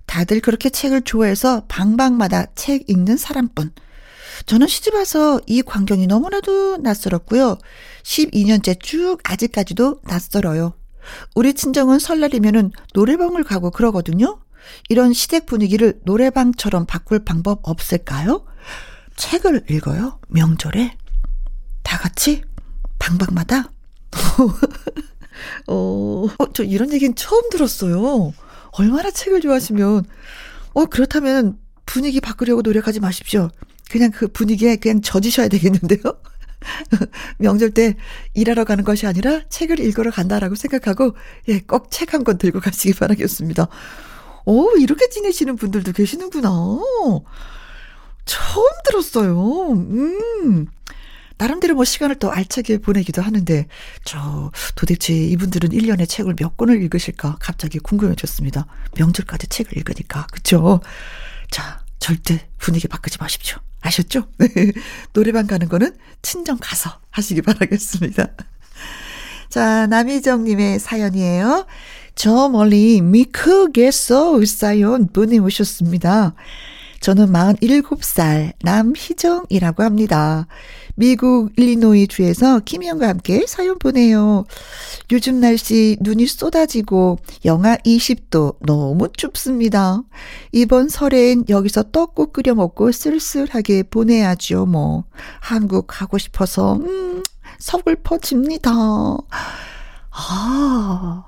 다들 0.06 0.40
그렇게 0.40 0.70
책을 0.70 1.02
좋아해서 1.02 1.64
방방마다 1.68 2.46
책 2.54 2.88
읽는 2.88 3.16
사람뿐. 3.16 3.72
저는 4.46 4.66
시집 4.66 4.94
와서 4.94 5.40
이 5.46 5.62
광경이 5.62 6.06
너무나도 6.06 6.78
낯설었고요. 6.78 7.58
12년째 8.02 8.80
쭉 8.80 9.18
아직까지도 9.22 10.00
낯설어요. 10.04 10.74
우리 11.34 11.54
친정은 11.54 11.98
설날이면은 11.98 12.72
노래방을 12.94 13.44
가고 13.44 13.70
그러거든요. 13.70 14.40
이런 14.88 15.12
시댁 15.12 15.46
분위기를 15.46 16.00
노래방처럼 16.04 16.86
바꿀 16.86 17.24
방법 17.24 17.60
없을까요? 17.62 18.44
책을 19.16 19.66
읽어요? 19.70 20.18
명절에? 20.28 20.96
다 21.82 21.98
같이? 21.98 22.42
방방마다? 22.98 23.70
어, 25.68 26.26
어, 26.38 26.52
저 26.52 26.62
이런 26.64 26.92
얘기는 26.92 27.14
처음 27.14 27.48
들었어요. 27.50 28.32
얼마나 28.72 29.10
책을 29.10 29.40
좋아하시면, 29.40 30.04
어, 30.74 30.86
그렇다면 30.86 31.58
분위기 31.86 32.20
바꾸려고 32.20 32.62
노력하지 32.62 33.00
마십시오. 33.00 33.50
그냥 33.90 34.10
그 34.12 34.28
분위기에 34.28 34.76
그냥 34.76 35.00
젖으셔야 35.02 35.48
되겠는데요? 35.48 36.00
명절 37.38 37.70
때 37.72 37.96
일하러 38.34 38.64
가는 38.64 38.84
것이 38.84 39.06
아니라 39.06 39.40
책을 39.48 39.80
읽으러 39.80 40.10
간다라고 40.10 40.54
생각하고, 40.54 41.16
예, 41.48 41.60
꼭 41.60 41.90
책 41.90 42.12
한 42.14 42.24
권 42.24 42.38
들고 42.38 42.60
가시기 42.60 42.94
바라겠습니다. 42.94 43.68
오, 44.46 44.70
이렇게 44.78 45.08
지내시는 45.08 45.56
분들도 45.56 45.92
계시는구나. 45.92 46.50
처음 48.24 48.66
들었어요. 48.84 49.72
음. 49.72 50.66
나름대로 51.40 51.74
뭐 51.74 51.86
시간을 51.86 52.16
또 52.16 52.30
알차게 52.30 52.78
보내기도 52.78 53.22
하는데, 53.22 53.66
저 54.04 54.52
도대체 54.74 55.14
이분들은 55.14 55.70
1년에 55.70 56.06
책을 56.06 56.34
몇 56.38 56.58
권을 56.58 56.82
읽으실까 56.82 57.38
갑자기 57.40 57.78
궁금해졌습니다. 57.78 58.66
명절까지 58.98 59.46
책을 59.46 59.78
읽으니까. 59.78 60.26
그쵸? 60.32 60.82
자, 61.50 61.82
절대 61.98 62.46
분위기 62.58 62.88
바꾸지 62.88 63.16
마십시오. 63.18 63.56
아셨죠? 63.80 64.26
노래방 65.14 65.46
가는 65.46 65.66
거는 65.66 65.96
친정 66.20 66.58
가서 66.60 66.98
하시기 67.08 67.40
바라겠습니다. 67.40 68.26
자, 69.48 69.86
남희정님의 69.86 70.78
사연이에요. 70.78 71.66
저 72.16 72.50
멀리 72.50 73.00
미크겠어 73.00 74.44
사연 74.44 75.10
보내오셨습니다. 75.10 76.34
저는 77.00 77.32
47살 77.32 78.52
남희정이라고 78.62 79.82
합니다. 79.82 80.46
미국 80.94 81.50
일리노이 81.56 82.08
주에서 82.08 82.60
김희영과 82.60 83.08
함께 83.08 83.46
사연 83.46 83.78
보내요. 83.78 84.44
요즘 85.10 85.40
날씨 85.40 85.96
눈이 86.00 86.26
쏟아지고 86.26 87.18
영하 87.46 87.76
20도 87.78 88.56
너무 88.66 89.08
춥습니다. 89.14 90.02
이번 90.52 90.90
설엔 90.90 91.46
여기서 91.48 91.84
떡국 91.90 92.34
끓여 92.34 92.54
먹고 92.54 92.92
쓸쓸하게 92.92 93.84
보내야죠, 93.84 94.66
뭐. 94.66 95.04
한국 95.40 95.86
가고 95.88 96.18
싶어서, 96.18 96.74
음, 96.76 97.22
서글퍼집니다. 97.58 98.70
아. 100.10 101.24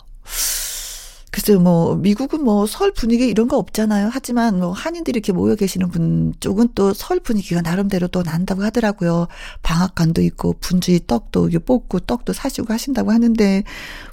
글쎄요, 1.32 1.60
뭐, 1.60 1.96
미국은 1.96 2.44
뭐, 2.44 2.66
설 2.66 2.92
분위기 2.92 3.26
이런 3.26 3.48
거 3.48 3.56
없잖아요. 3.56 4.10
하지만 4.12 4.58
뭐, 4.60 4.72
한인들이 4.72 5.16
이렇게 5.16 5.32
모여 5.32 5.54
계시는 5.56 5.88
분 5.88 6.34
쪽은 6.40 6.68
또 6.74 6.92
설 6.92 7.20
분위기가 7.20 7.62
나름대로 7.62 8.06
또 8.08 8.22
난다고 8.22 8.62
하더라고요. 8.62 9.28
방앗간도 9.62 10.20
있고, 10.22 10.54
분주히 10.60 11.00
떡도 11.06 11.48
뽑고, 11.64 12.00
떡도 12.00 12.34
사시고 12.34 12.70
하신다고 12.72 13.12
하는데, 13.12 13.64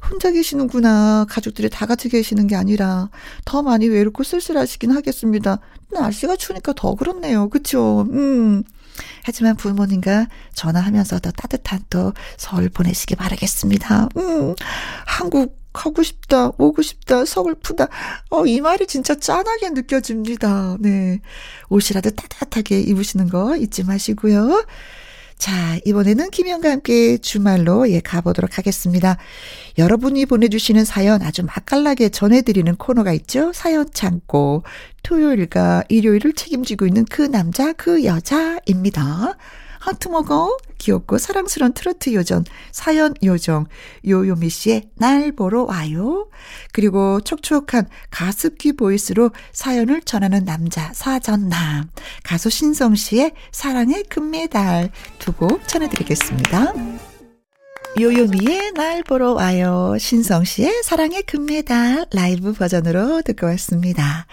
혼자 0.09 0.31
계시는구나. 0.31 1.25
가족들이 1.29 1.69
다 1.69 1.85
같이 1.85 2.07
계시는 2.07 2.47
게 2.47 2.55
아니라, 2.55 3.09
더 3.43 3.61
많이 3.63 3.89
외롭고 3.89 4.23
쓸쓸하시긴 4.23 4.91
하겠습니다. 4.91 5.59
날씨가 5.91 6.37
추우니까 6.37 6.71
더 6.73 6.95
그렇네요. 6.95 7.49
그쵸? 7.49 8.07
음. 8.11 8.63
하지만 9.23 9.55
부모님과 9.57 10.27
전화하면서 10.53 11.19
더 11.19 11.31
따뜻한 11.31 11.81
또 11.89 12.13
설 12.37 12.69
보내시기 12.69 13.15
바라겠습니다. 13.15 14.09
음, 14.17 14.55
한국 15.05 15.57
가고 15.79 16.03
싶다, 16.03 16.51
오고 16.57 16.81
싶다, 16.81 17.23
서글프다. 17.23 17.87
어, 18.31 18.45
이 18.45 18.59
말이 18.59 18.85
진짜 18.85 19.15
짠하게 19.15 19.69
느껴집니다. 19.69 20.75
네. 20.81 21.21
옷이라도 21.69 22.09
따뜻하게 22.09 22.81
입으시는 22.81 23.29
거 23.29 23.55
잊지 23.55 23.85
마시고요. 23.85 24.65
자, 25.37 25.79
이번에는 25.85 26.31
김현과 26.31 26.69
함께 26.69 27.17
주말로 27.17 27.89
예, 27.89 28.01
가보도록 28.01 28.57
하겠습니다. 28.57 29.15
여러분이 29.77 30.25
보내주시는 30.25 30.83
사연 30.83 31.21
아주 31.21 31.45
맛깔나게 31.45 32.09
전해드리는 32.09 32.75
코너가 32.75 33.13
있죠. 33.13 33.53
사연 33.53 33.89
창고. 33.93 34.63
토요일과 35.03 35.85
일요일을 35.87 36.33
책임지고 36.33 36.87
있는 36.87 37.05
그 37.05 37.21
남자, 37.21 37.71
그 37.71 38.03
여자입니다. 38.03 39.37
하트 39.79 40.07
먹어. 40.09 40.57
귀엽고 40.77 41.17
사랑스러운 41.17 41.73
트로트 41.73 42.13
요정, 42.13 42.43
사연 42.71 43.13
요정, 43.23 43.65
요요미 44.07 44.49
씨의 44.49 44.89
날 44.95 45.31
보러 45.31 45.63
와요. 45.63 46.29
그리고 46.71 47.19
촉촉한 47.21 47.87
가습기 48.11 48.73
보이스로 48.73 49.31
사연을 49.51 50.01
전하는 50.01 50.45
남자, 50.45 50.91
사전남, 50.93 51.89
가수 52.23 52.49
신성 52.49 52.95
씨의 52.95 53.33
사랑의 53.51 54.03
금메달 54.09 54.91
두 55.17 55.33
곡 55.33 55.67
전해드리겠습니다. 55.67 56.73
요요미의 57.99 58.73
날 58.73 59.03
보러 59.03 59.33
와요. 59.33 59.95
신성 59.99 60.43
씨의 60.43 60.83
사랑의 60.83 61.23
금메달 61.23 62.05
라이브 62.13 62.53
버전으로 62.53 63.21
듣고 63.23 63.47
왔습니다. 63.47 64.27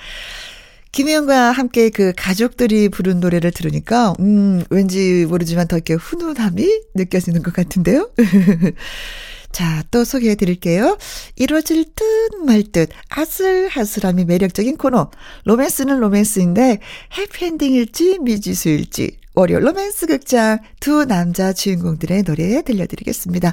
김혜영과 0.96 1.52
함께 1.52 1.90
그 1.90 2.14
가족들이 2.16 2.88
부른 2.88 3.20
노래를 3.20 3.50
들으니까, 3.50 4.14
음, 4.18 4.64
왠지 4.70 5.26
모르지만 5.28 5.68
더 5.68 5.76
이렇게 5.76 5.92
훈훈함이 5.92 6.66
느껴지는 6.94 7.42
것 7.42 7.52
같은데요? 7.52 8.08
자, 9.52 9.82
또 9.90 10.04
소개해 10.04 10.36
드릴게요. 10.36 10.96
이루어질 11.36 11.84
듯 11.94 12.04
말 12.46 12.62
듯 12.72 12.88
아슬아슬함이 13.10 14.24
매력적인 14.24 14.78
코너. 14.78 15.10
로맨스는 15.44 16.00
로맨스인데 16.00 16.80
해피엔딩일지 17.18 18.20
미지수일지 18.20 19.18
월요 19.38 19.60
로맨스 19.60 20.06
극장 20.06 20.60
두 20.80 21.04
남자 21.04 21.52
주인공들의 21.52 22.22
노래 22.22 22.62
들려드리겠습니다. 22.62 23.52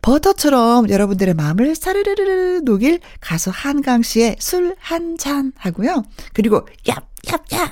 버터처럼 0.00 0.88
여러분들의 0.88 1.34
마음을 1.34 1.76
사르르르 1.76 2.62
녹일 2.64 3.00
가수 3.20 3.50
한강 3.52 4.00
씨의 4.02 4.36
술 4.40 4.74
한 4.80 5.18
잔 5.18 5.52
하고요. 5.56 6.02
그리고 6.32 6.66
얍얍얍 6.86 7.70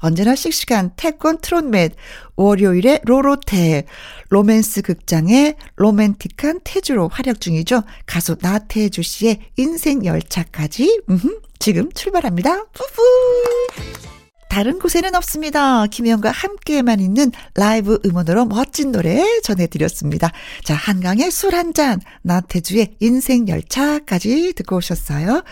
언제나 0.00 0.34
씩씩한 0.34 0.92
태권 0.96 1.38
트롯맨 1.38 1.90
월요일에 2.34 3.02
로로테 3.04 3.84
로맨스 4.30 4.82
극장의 4.82 5.54
로맨틱한 5.76 6.60
태주로 6.64 7.06
활약 7.08 7.40
중이죠. 7.40 7.82
가수 8.06 8.36
나태주 8.40 9.02
씨의 9.02 9.38
인생 9.56 10.04
열차까지 10.04 11.02
음흠, 11.08 11.40
지금 11.60 11.92
출발합니다. 11.92 12.64
뿌뿌 12.72 13.02
다른 14.48 14.78
곳에는 14.78 15.14
없습니다. 15.14 15.86
김혜영과 15.86 16.30
함께만 16.30 17.00
있는 17.00 17.30
라이브 17.54 17.98
음원으로 18.04 18.46
멋진 18.46 18.92
노래 18.92 19.40
전해드렸습니다. 19.42 20.32
자, 20.64 20.74
한강의 20.74 21.30
술 21.30 21.54
한 21.54 21.74
잔, 21.74 22.00
나태주의 22.22 22.96
인생열차까지 23.00 24.52
듣고 24.54 24.76
오셨어요. 24.76 25.42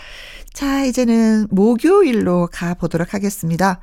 자, 0.53 0.85
이제는 0.85 1.47
목요일로 1.51 2.49
가보도록 2.51 3.13
하겠습니다. 3.13 3.79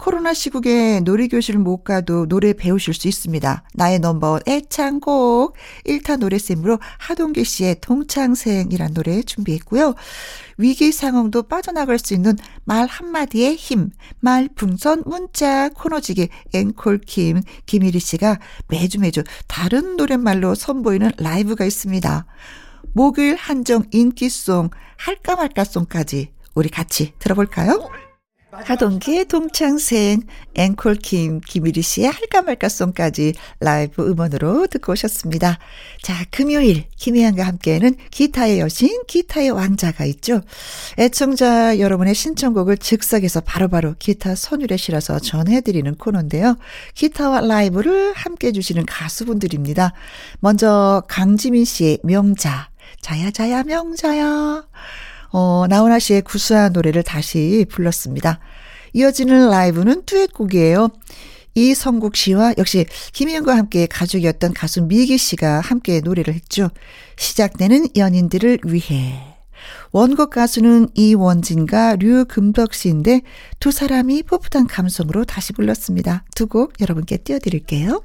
코로나 0.00 0.32
시국에 0.32 1.00
놀이교실 1.00 1.58
못 1.58 1.84
가도 1.84 2.26
노래 2.26 2.54
배우실 2.54 2.94
수 2.94 3.06
있습니다. 3.06 3.64
나의 3.74 3.98
넘버원 3.98 4.40
애창곡 4.48 5.54
1타 5.84 6.16
노래쌤으로 6.16 6.78
하동기 6.98 7.44
씨의 7.44 7.76
동창생이란 7.82 8.94
노래 8.94 9.20
준비했고요. 9.22 9.94
위기 10.56 10.90
상황도 10.90 11.42
빠져나갈 11.42 11.98
수 11.98 12.14
있는 12.14 12.36
말 12.64 12.86
한마디의 12.86 13.56
힘, 13.56 13.90
말 14.20 14.48
풍선 14.54 15.02
문자 15.04 15.68
코너지기 15.68 16.30
앵콜킴 16.54 17.42
김일희 17.66 18.00
씨가 18.00 18.38
매주 18.68 19.00
매주 19.00 19.22
다른 19.48 19.96
노랫말로 19.98 20.54
선보이는 20.54 21.12
라이브가 21.18 21.66
있습니다. 21.66 22.24
목요일 22.94 23.36
한정 23.36 23.84
인기송 23.90 24.70
할까 24.96 25.36
말까송까지 25.36 26.32
우리 26.54 26.70
같이 26.70 27.12
들어볼까요? 27.18 27.90
하동기의 28.52 29.26
동창생, 29.26 30.22
앵콜킴, 30.54 31.40
김일희 31.46 31.82
씨의 31.82 32.08
할까 32.08 32.42
말까송까지 32.42 33.34
라이브 33.60 34.08
음원으로 34.08 34.66
듣고 34.66 34.92
오셨습니다. 34.92 35.58
자, 36.02 36.24
금요일, 36.30 36.84
김희영과 36.96 37.46
함께하는 37.46 37.94
기타의 38.10 38.60
여신, 38.60 39.02
기타의 39.06 39.50
왕자가 39.50 40.04
있죠. 40.06 40.40
애청자 40.98 41.78
여러분의 41.78 42.14
신청곡을 42.14 42.78
즉석에서 42.78 43.42
바로바로 43.42 43.94
기타 43.98 44.34
선율에 44.34 44.76
실어서 44.76 45.18
전해드리는 45.18 45.94
코너인데요. 45.96 46.56
기타와 46.94 47.42
라이브를 47.42 48.12
함께 48.14 48.48
해 48.48 48.52
주시는 48.52 48.86
가수분들입니다. 48.86 49.92
먼저 50.40 51.04
강지민 51.08 51.64
씨의 51.64 51.98
명자, 52.02 52.70
자야자야 53.00 53.62
명자야. 53.62 54.64
어, 55.32 55.66
나훈아 55.68 55.98
씨의 55.98 56.22
구수한 56.22 56.72
노래를 56.72 57.02
다시 57.02 57.66
불렀습니다. 57.70 58.40
이어지는 58.92 59.50
라이브는 59.50 60.02
듀엣곡이에요. 60.06 60.88
이성국 61.54 62.16
씨와 62.16 62.54
역시 62.58 62.86
김희영과 63.12 63.56
함께 63.56 63.86
가족이었던 63.86 64.52
가수 64.54 64.82
미기 64.82 65.18
씨가 65.18 65.60
함께 65.60 66.00
노래를 66.00 66.34
했죠. 66.34 66.70
시작되는 67.16 67.88
연인들을 67.96 68.60
위해. 68.64 69.20
원곡 69.92 70.30
가수는 70.30 70.88
이원진과 70.94 71.96
류금덕 71.96 72.72
씨인데 72.72 73.22
두 73.58 73.72
사람이 73.72 74.22
풋풋한 74.22 74.68
감성으로 74.68 75.24
다시 75.24 75.52
불렀습니다. 75.52 76.24
두 76.34 76.46
곡 76.46 76.80
여러분께 76.80 77.18
띄워드릴게요. 77.18 78.00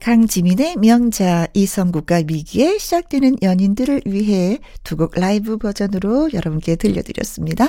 강지민의 0.00 0.76
명자 0.76 1.46
이성국과 1.52 2.22
미기의 2.22 2.78
시작되는 2.78 3.38
연인들을 3.42 4.02
위해 4.06 4.58
두 4.84 4.96
곡 4.96 5.12
라이브 5.18 5.58
버전으로 5.58 6.30
여러분께 6.32 6.76
들려드렸습니다. 6.76 7.68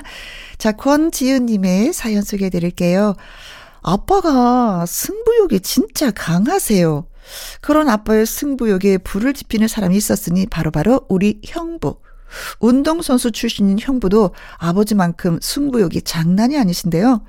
자, 0.58 0.72
권지은님의 0.74 1.94
사연 1.94 2.22
소개해 2.22 2.50
드릴게요. 2.50 3.16
아빠가 3.82 4.86
승부욕이 4.86 5.62
진짜 5.62 6.12
강하세요. 6.12 7.08
그런 7.62 7.90
아빠의 7.90 8.26
승부욕에 8.26 9.00
불을 9.00 9.34
지피는 9.34 9.68
사람이 9.68 9.96
있었으니 9.98 10.46
바로바로 10.46 10.92
바로 11.00 11.06
우리 11.10 11.42
형부. 11.44 12.00
운동선수 12.60 13.32
출신인 13.32 13.78
형부도 13.80 14.32
아버지만큼 14.58 15.40
승부욕이 15.42 16.02
장난이 16.04 16.58
아니신데요. 16.58 17.24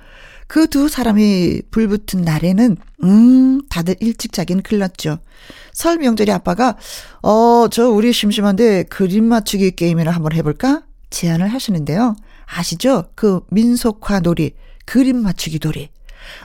그 0.49 0.67
두 0.67 0.89
사람이 0.89 1.63
불붙은 1.71 2.23
날에는 2.23 2.77
음 3.05 3.61
다들 3.69 3.97
일찍 4.01 4.33
자긴 4.33 4.63
글렀죠. 4.63 5.19
설 5.73 5.99
명절에 5.99 6.33
아빠가 6.33 6.77
어 7.23 7.69
저 7.71 7.89
우리 7.91 8.13
심심한데 8.13 8.85
그림 8.85 9.25
맞추기 9.25 9.73
게임이나 9.77 10.11
한번 10.11 10.33
해볼까 10.33 10.83
제안을 11.11 11.49
하시는데요. 11.53 12.17
아시죠? 12.47 13.05
그 13.15 13.41
민속화 13.51 14.21
놀이 14.21 14.53
그림 14.87 15.23
맞추기 15.23 15.59
놀이. 15.63 15.91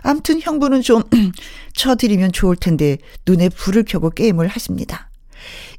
암튼 0.01 0.39
형부는 0.41 0.81
좀 0.81 1.01
쳐드리면 1.73 2.31
좋을 2.33 2.55
텐데 2.57 2.97
눈에 3.25 3.49
불을 3.49 3.83
켜고 3.87 4.09
게임을 4.09 4.47
하십니다. 4.47 5.09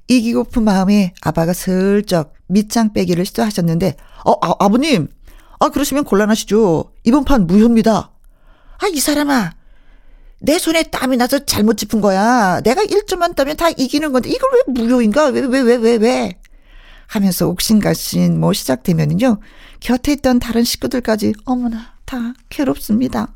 이기고픈 0.08 0.64
마음에 0.64 1.12
아빠가 1.22 1.52
슬쩍 1.52 2.34
밑장 2.48 2.92
빼기를 2.94 3.24
시도하셨는데 3.26 3.96
어 4.24 4.32
아, 4.46 4.54
아버님 4.60 5.08
아 5.60 5.68
그러시면 5.68 6.04
곤란하시죠. 6.04 6.92
이번 7.04 7.24
판 7.24 7.46
무효입니다. 7.46 8.10
아, 8.84 8.88
이 8.88 9.00
사람아. 9.00 9.52
내 10.40 10.58
손에 10.58 10.82
땀이 10.82 11.16
나서 11.16 11.38
잘못 11.38 11.78
짚은 11.78 12.02
거야. 12.02 12.60
내가 12.62 12.82
1점만 12.82 13.34
따면 13.34 13.56
다 13.56 13.70
이기는 13.70 14.12
건데 14.12 14.28
이걸 14.28 14.50
왜 14.52 14.72
무효인가? 14.74 15.28
왜, 15.28 15.40
왜, 15.40 15.60
왜, 15.60 15.76
왜, 15.76 15.96
왜? 15.96 16.38
하면서 17.06 17.48
옥신각신 17.48 18.38
뭐 18.38 18.52
시작되면은요. 18.52 19.38
곁에 19.80 20.12
있던 20.12 20.38
다른 20.38 20.64
식구들까지 20.64 21.32
어머나 21.46 21.94
다 22.04 22.34
괴롭습니다. 22.50 23.28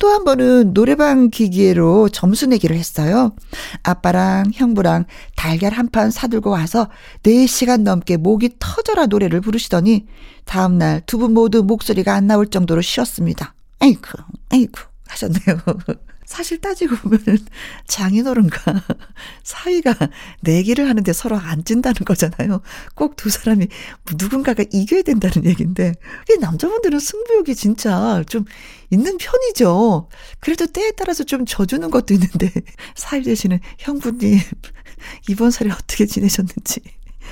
또 0.00 0.08
한 0.10 0.24
번은 0.24 0.74
노래방 0.74 1.30
기계로 1.30 2.08
점수 2.08 2.46
내기를 2.46 2.74
했어요. 2.76 3.36
아빠랑 3.84 4.50
형부랑 4.52 5.04
달걀 5.36 5.72
한 5.74 5.88
판 5.90 6.10
사들고 6.10 6.50
와서 6.50 6.88
4시간 7.22 7.82
넘게 7.82 8.16
목이 8.16 8.56
터져라 8.58 9.06
노래를 9.06 9.40
부르시더니 9.42 10.06
다음날 10.44 11.02
두 11.06 11.18
분 11.18 11.34
모두 11.34 11.62
목소리가 11.62 12.14
안 12.14 12.26
나올 12.26 12.48
정도로 12.48 12.82
쉬었습니다. 12.82 13.54
에이구, 13.82 14.18
에이구 14.52 14.80
하셨네요. 15.08 15.60
사실 16.24 16.60
따지고 16.62 16.96
보면은 16.96 17.36
장인어른과 17.86 18.56
사이가 19.44 19.94
내기를 20.40 20.88
하는데 20.88 21.12
서로 21.12 21.36
안 21.36 21.62
진다는 21.64 21.96
거잖아요. 22.06 22.62
꼭 22.94 23.16
두 23.16 23.28
사람이 23.28 23.68
누군가가 24.18 24.64
이겨야 24.72 25.02
된다는 25.02 25.44
얘기인데 25.44 25.92
남자분들은 26.40 26.98
승부욕이 27.00 27.54
진짜 27.54 28.24
좀 28.28 28.44
있는 28.90 29.18
편이죠. 29.18 30.08
그래도 30.40 30.66
때에 30.66 30.92
따라서 30.92 31.24
좀 31.24 31.44
져주는 31.44 31.90
것도 31.90 32.14
있는데 32.14 32.50
사이 32.96 33.22
되시는 33.22 33.60
형부님 33.78 34.38
이번 35.28 35.50
설에 35.50 35.70
어떻게 35.70 36.06
지내셨는지 36.06 36.80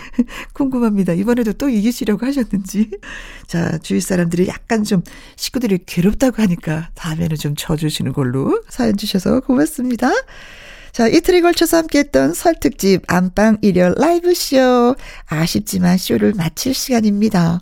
궁금합니다. 0.55 1.13
이번에도 1.13 1.53
또 1.53 1.69
이기시려고 1.69 2.27
하셨는지. 2.27 2.91
자, 3.47 3.79
주위 3.79 4.01
사람들이 4.01 4.49
약간 4.49 4.85
좀 4.85 5.03
식구들이 5.37 5.81
괴롭다고 5.87 6.43
하니까 6.43 6.91
다음에는 6.95 7.37
좀 7.37 7.55
져주시는 7.57 8.13
걸로 8.13 8.63
사연 8.69 8.97
주셔서 8.97 9.41
고맙습니다. 9.41 10.11
자, 10.93 11.07
이틀에 11.07 11.41
걸쳐서 11.41 11.77
함께했던 11.79 12.35
설특집 12.35 13.03
안방 13.07 13.59
일열 13.63 13.95
라이브쇼. 13.97 14.97
아쉽지만 15.27 15.97
쇼를 15.99 16.35
마칠 16.35 16.75
시간입니다. 16.75 17.61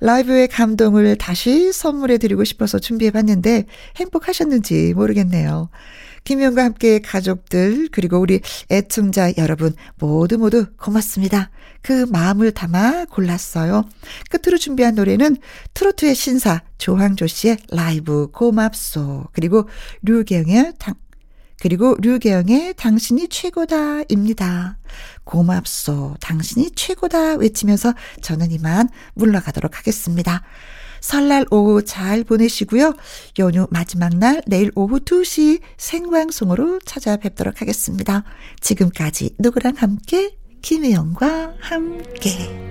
라이브의 0.00 0.48
감동을 0.48 1.16
다시 1.16 1.72
선물해 1.72 2.18
드리고 2.18 2.44
싶어서 2.44 2.78
준비해 2.78 3.10
봤는데 3.10 3.66
행복하셨는지 3.96 4.94
모르겠네요. 4.94 5.68
김현과 6.30 6.62
함께 6.62 7.00
가족들 7.00 7.88
그리고 7.90 8.20
우리 8.20 8.40
애청자 8.70 9.32
여러분 9.36 9.74
모두 9.98 10.38
모두 10.38 10.66
고맙습니다. 10.76 11.50
그 11.82 12.06
마음을 12.08 12.52
담아 12.52 13.06
골랐어요. 13.06 13.82
끝으로 14.30 14.56
준비한 14.56 14.94
노래는 14.94 15.38
트로트의 15.74 16.14
신사 16.14 16.62
조항조 16.78 17.26
씨의 17.26 17.56
라이브 17.72 18.28
고맙소 18.30 19.26
그리고 19.32 19.68
류경의 20.02 20.74
당 20.78 20.94
그리고 21.60 21.96
류계영의 22.00 22.74
당신이 22.76 23.28
최고다입니다. 23.28 24.78
고맙소. 25.24 26.14
당신이 26.20 26.70
최고다 26.76 27.34
외치면서 27.34 27.92
저는 28.22 28.52
이만 28.52 28.88
물러가도록 29.14 29.78
하겠습니다. 29.78 30.42
설날 31.00 31.44
오후 31.50 31.84
잘 31.84 32.24
보내시고요. 32.24 32.94
연휴 33.38 33.66
마지막 33.70 34.16
날 34.16 34.42
내일 34.46 34.70
오후 34.74 35.00
2시 35.00 35.60
생방송으로 35.76 36.78
찾아뵙도록 36.84 37.60
하겠습니다. 37.60 38.24
지금까지 38.60 39.36
누구랑 39.38 39.74
함께 39.76 40.36
김혜영과 40.62 41.54
함께 41.60 42.69